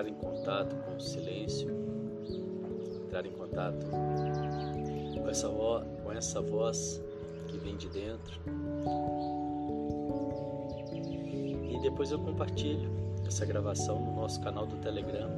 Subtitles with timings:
[0.00, 1.68] entrar em contato com o silêncio
[3.04, 7.02] entrar em contato com essa, voz, com essa voz
[7.48, 8.40] que vem de dentro.
[11.68, 12.88] E depois eu compartilho
[13.26, 15.28] essa gravação no nosso canal do Telegram,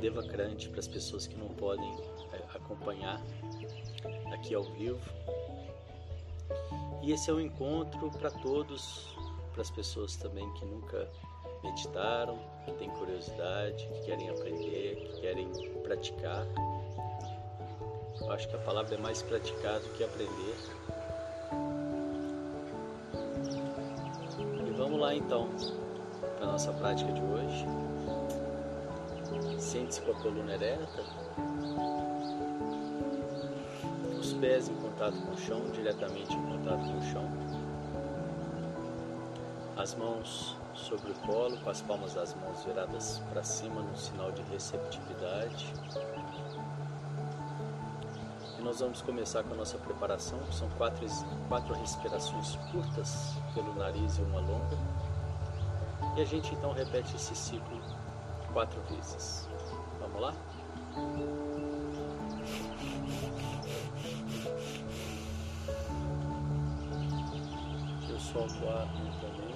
[0.00, 1.92] Devacrante, para as pessoas que não podem
[2.32, 3.22] é, acompanhar
[4.32, 4.98] aqui ao vivo.
[7.02, 9.14] E esse é um encontro para todos,
[9.52, 11.08] para as pessoas também que nunca
[11.66, 15.48] meditaram, que têm curiosidade, que querem aprender, que querem
[15.82, 16.46] praticar.
[18.20, 20.56] Eu acho que a palavra é mais praticar do que aprender.
[24.66, 25.48] E vamos lá então
[26.36, 27.66] para a nossa prática de hoje.
[29.58, 31.02] Sente-se com a coluna ereta,
[34.18, 37.28] os pés em contato com o chão, diretamente em contato com o chão,
[39.76, 44.30] as mãos sobre o colo, com as palmas das mãos viradas para cima, no sinal
[44.32, 45.72] de receptividade.
[48.58, 51.06] E nós vamos começar com a nossa preparação, são quatro,
[51.48, 54.76] quatro respirações curtas pelo nariz e uma longa.
[56.16, 57.80] E a gente então repete esse ciclo
[58.52, 59.48] quatro vezes.
[60.00, 60.34] Vamos lá?
[68.08, 69.55] Eu solto o ar lentamente.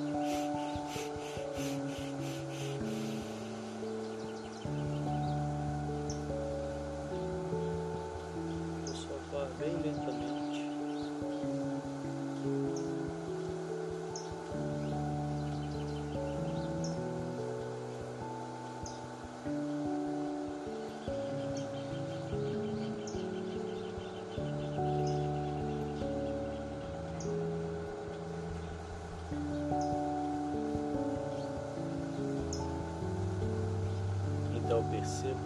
[35.21, 35.39] Percebo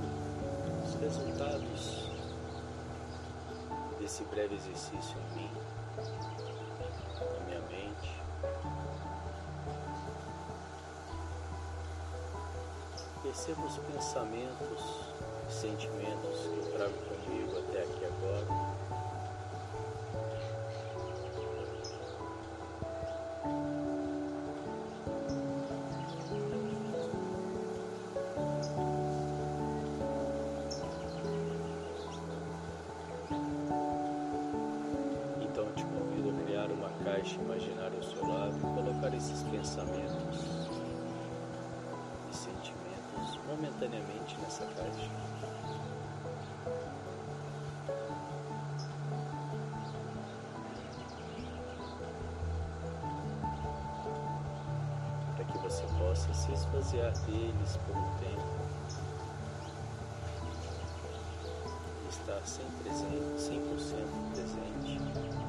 [0.86, 2.09] os resultados
[4.00, 5.52] desse breve exercício em mim,
[7.18, 8.22] na minha mente.
[13.22, 15.09] Percebo os pensamentos
[15.50, 18.75] sentimentos que eu trago comigo até aqui agora.
[37.25, 40.45] Caixa imaginária ao seu lado e colocar esses pensamentos
[42.31, 45.10] e sentimentos momentaneamente nessa caixa.
[55.36, 58.45] Para que você possa se esvaziar deles por um tempo.
[62.07, 65.44] Estar 100%, presente, 100% presente.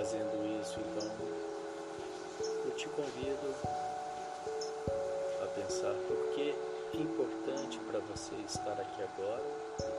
[0.00, 1.10] fazendo isso, então
[2.64, 3.54] eu te convido
[5.42, 6.54] a pensar por que
[6.94, 9.89] é importante para você estar aqui agora.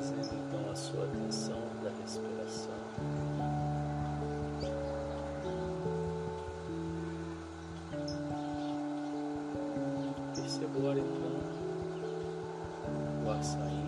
[0.00, 2.72] trazendo então a sua atenção da respiração.
[10.34, 11.40] Perceba agora então
[13.26, 13.79] o açaí.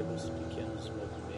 [0.00, 1.29] sermos pequenos movimentos.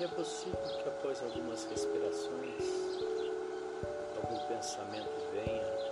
[0.00, 2.64] E é possível que após algumas respirações,
[4.16, 5.89] algum pensamento venha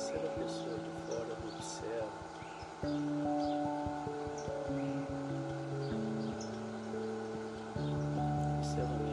[0.00, 2.08] terceira pessoa de fora do observa.
[8.58, 9.09] Observa é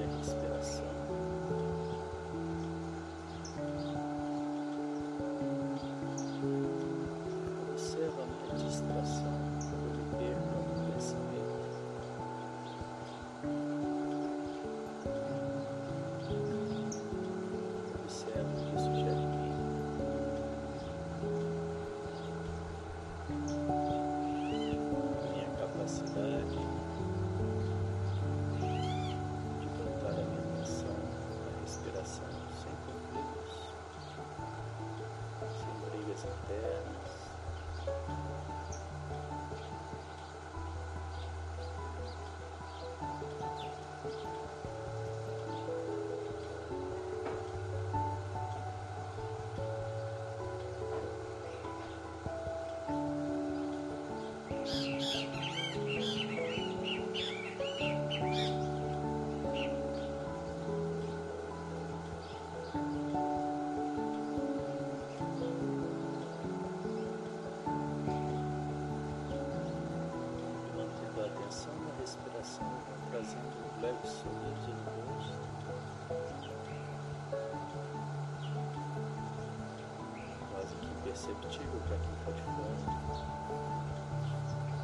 [81.17, 82.87] perceptível para quem está de fora.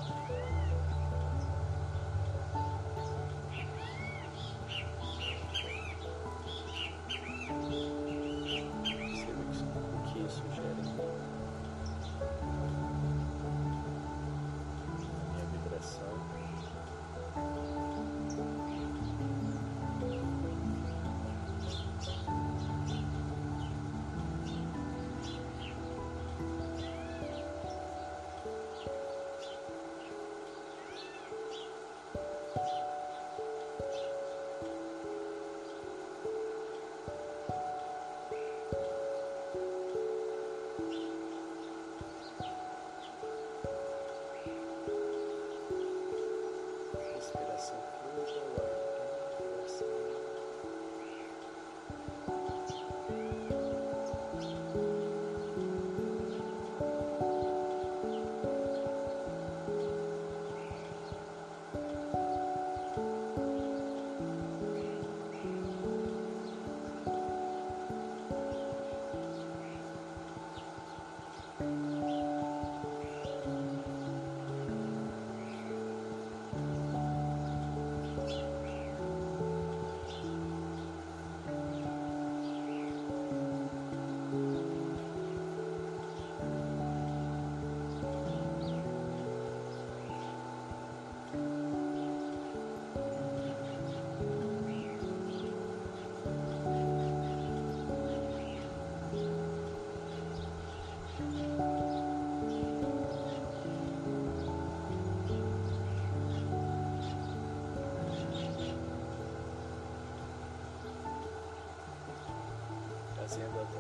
[0.06, 0.83] Trazendo a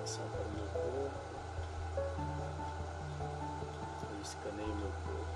[0.04, 1.16] atenção para o meu corpo.
[4.12, 5.34] Eu escaneio meu corpo.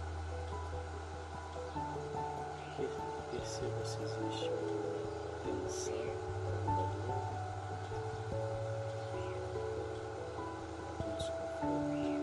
[3.31, 4.91] Perceba se existe alguma
[5.45, 5.93] tensão,
[6.65, 7.15] alguma dor.
[11.07, 11.31] Leva
[11.63, 12.16] a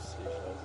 [0.00, 0.59] Seashells.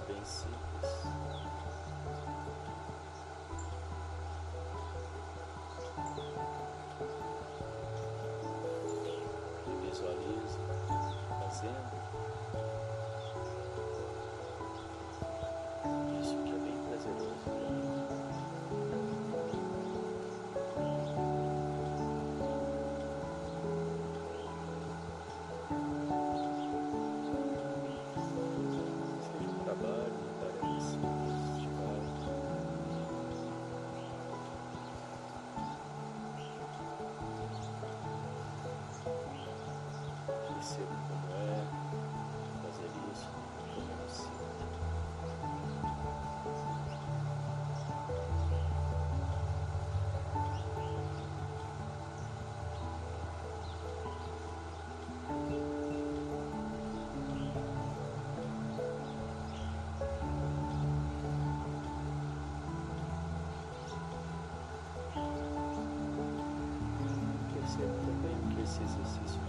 [68.83, 69.44] isso, isso, isso.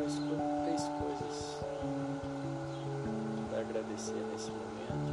[0.00, 0.18] as
[0.64, 1.58] três coisas
[3.50, 5.12] para agradecer nesse momento.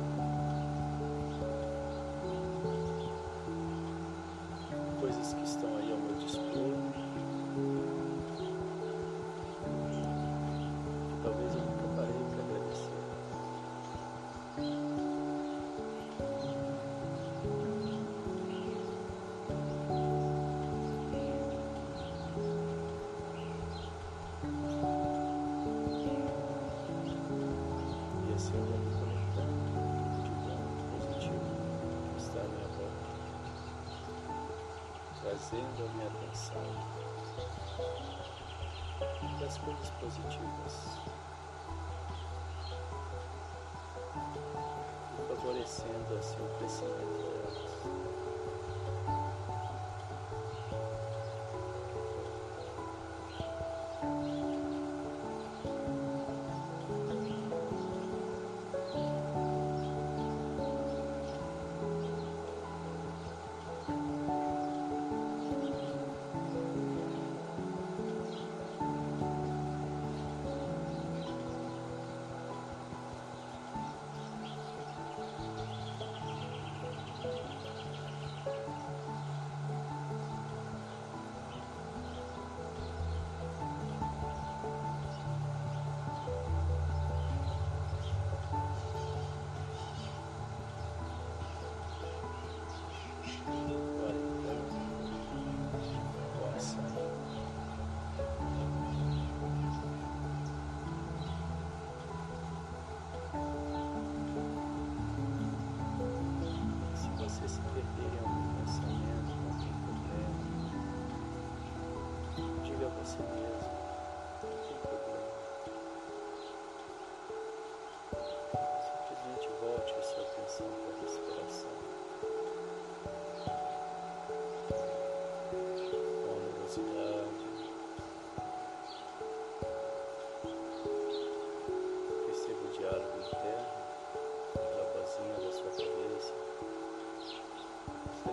[4.99, 6.73] Coisas que estão aí ao meu dispor.
[11.23, 11.58] Talvez eu
[35.39, 36.61] trazendo a minha atenção
[39.39, 40.99] das coisas positivas
[45.13, 47.28] e favorecendo assim o crescimento.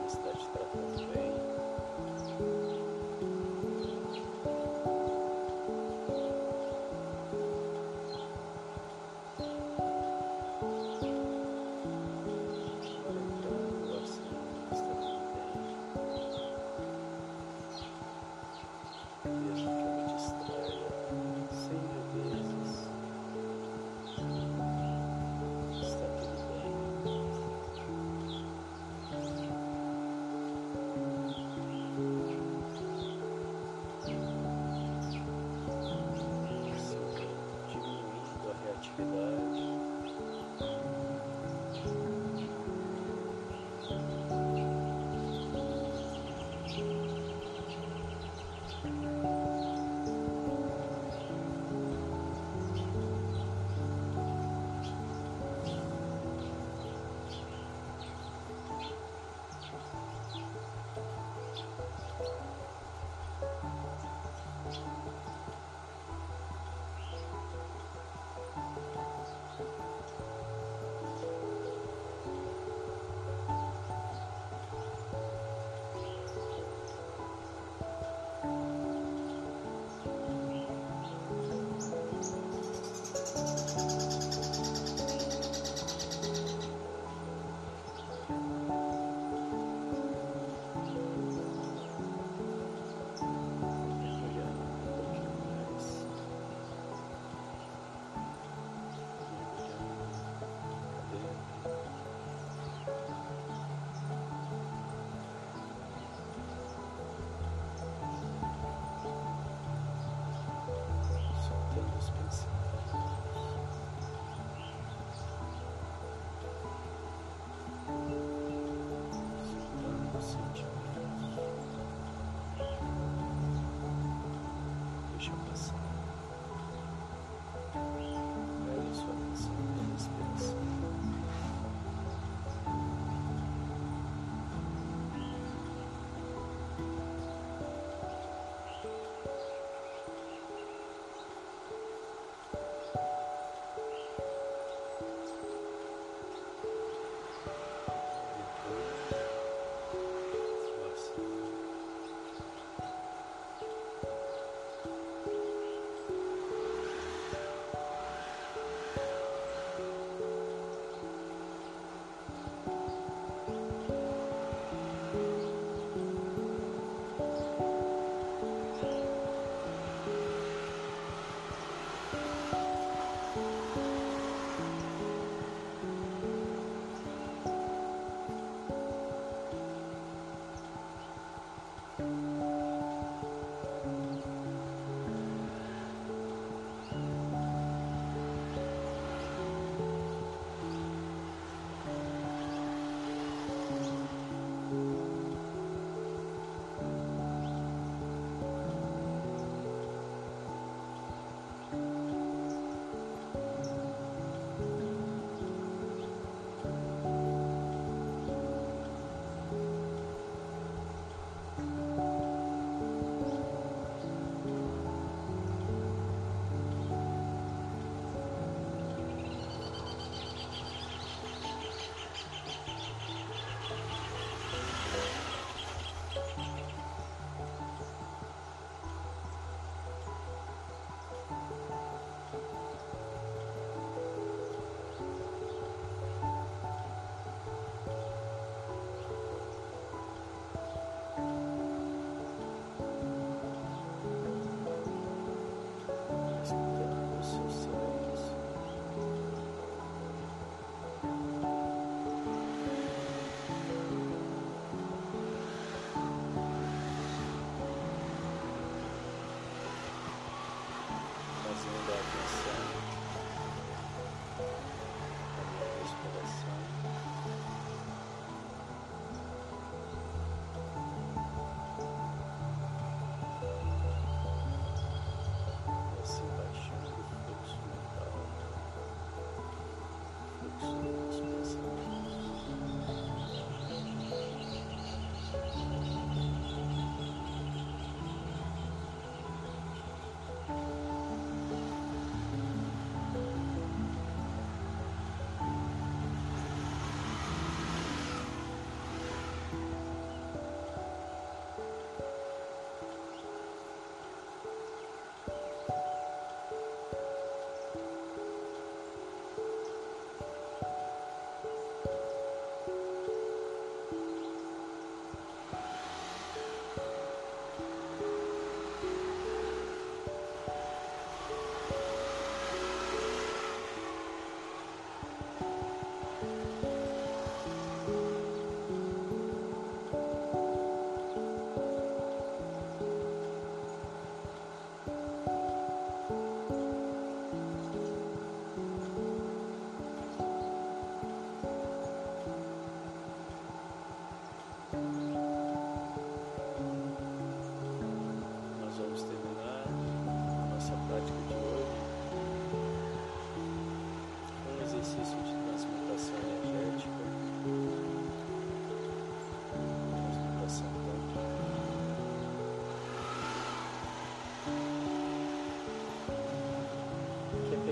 [0.07, 0.61] достаточно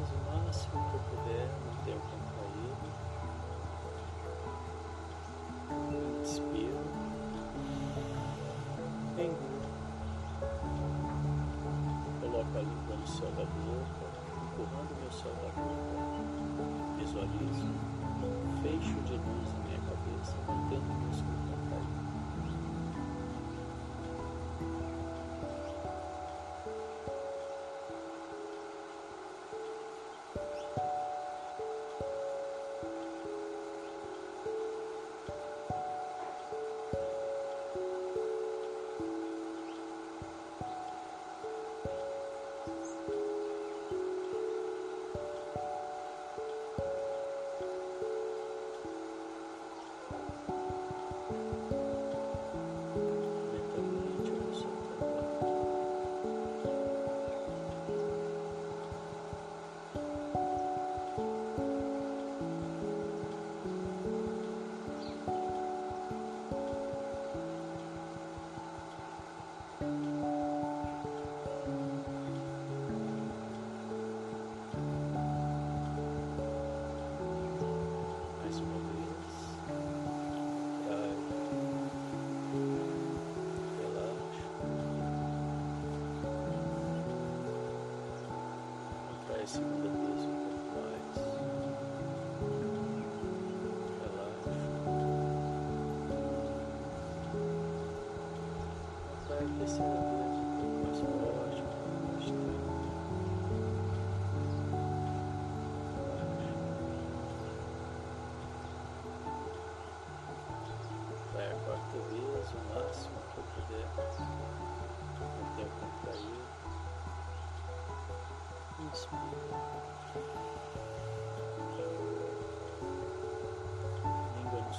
[0.00, 2.86] vez o máximo que eu puder, mantenha contraído.
[6.22, 6.80] Inspiro.
[9.18, 9.68] Engula.
[12.20, 14.06] Coloco a língua no céu da boca,
[14.42, 15.96] empurrando meu céu da boca.
[16.98, 17.68] Visualizo
[18.62, 19.59] fecho de luz
[89.50, 89.79] segunda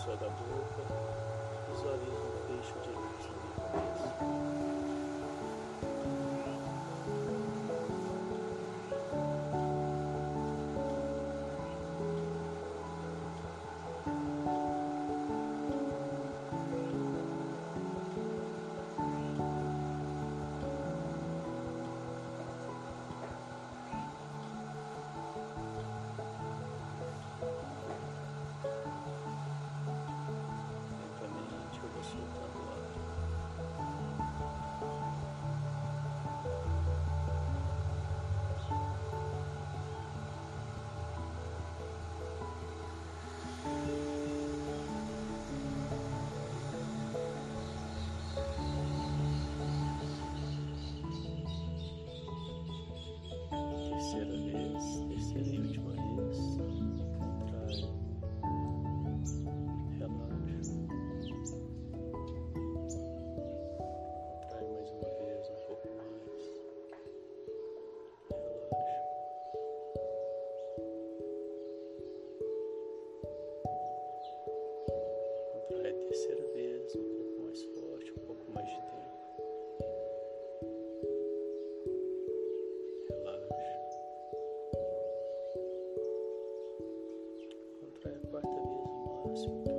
[0.07, 0.50] Língua no
[89.31, 89.70] próxima.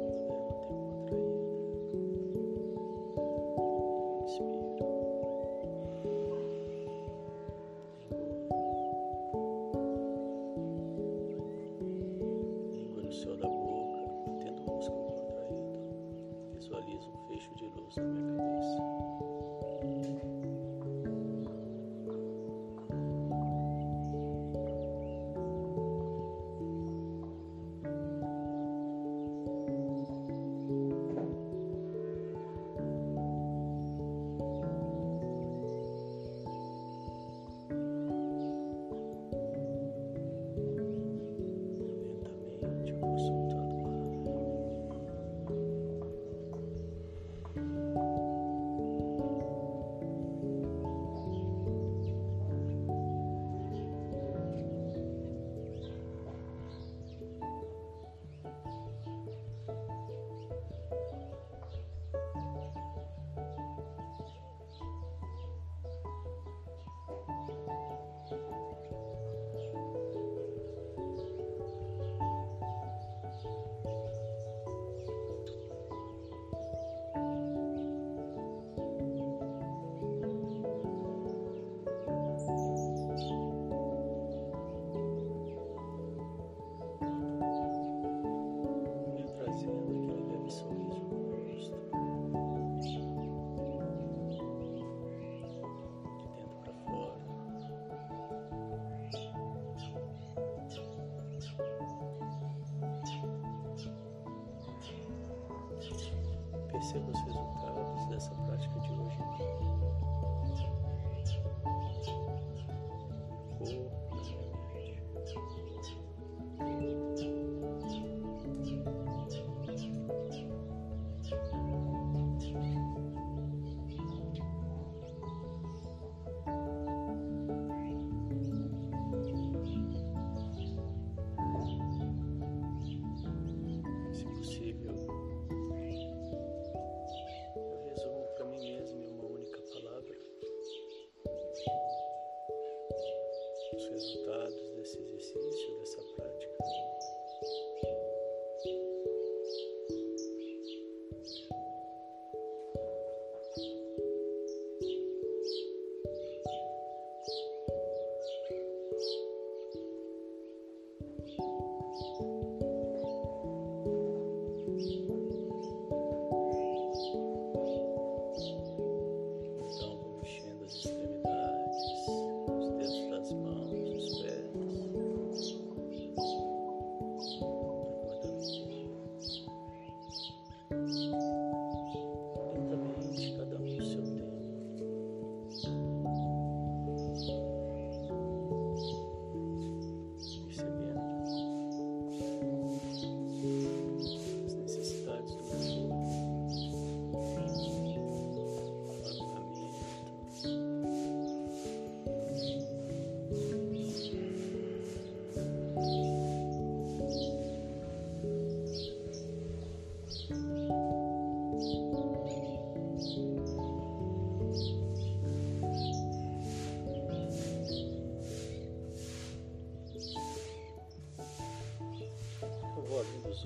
[106.83, 107.32] perceba os seus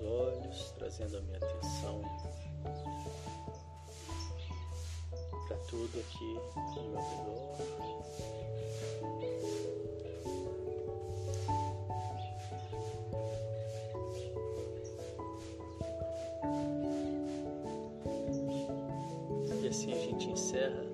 [0.01, 2.03] olhos, trazendo a minha atenção
[5.47, 6.35] para tudo aqui
[6.75, 7.57] no meu redor.
[19.63, 20.85] E assim a gente encerra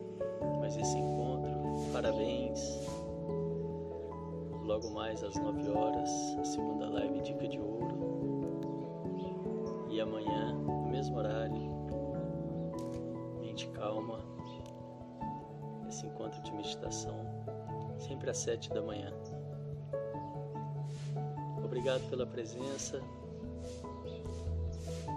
[0.61, 1.93] mais esse encontro.
[1.93, 2.81] Parabéns!
[4.65, 8.02] Logo mais às 9 horas, a segunda live Dica de Ouro.
[16.63, 17.17] meditação,
[17.99, 19.13] sempre às sete da manhã.
[21.65, 23.01] Obrigado pela presença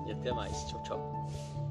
[0.08, 0.66] e até mais.
[0.66, 1.65] Tchau, tchau.